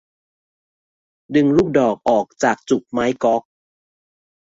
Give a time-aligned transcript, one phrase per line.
[1.35, 3.43] ดึงลูกดอกออกจากจุกไม้ก๊อก